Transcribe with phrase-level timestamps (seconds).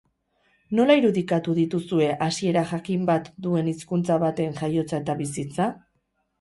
[0.79, 5.73] Nola irudikatu dituzue hasiera jakin bat duen hizkuntza baten jaiotza eta bizitza?